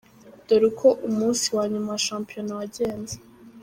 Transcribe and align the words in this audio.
Dore 0.45 0.65
uko 0.69 0.87
umunsi 1.09 1.45
wa 1.55 1.63
nyuma 1.71 1.89
wa 1.93 1.99
shampiyona 2.05 2.53
wagenze:. 2.59 3.15